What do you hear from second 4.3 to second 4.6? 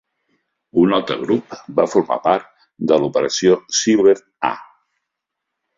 A.